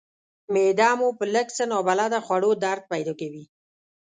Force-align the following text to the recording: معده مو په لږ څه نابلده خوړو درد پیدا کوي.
معده 0.53 0.89
مو 0.99 1.07
په 1.19 1.25
لږ 1.33 1.47
څه 1.57 1.63
نابلده 1.71 2.19
خوړو 2.25 2.51
درد 2.63 2.83
پیدا 2.91 3.13
کوي. 3.19 3.43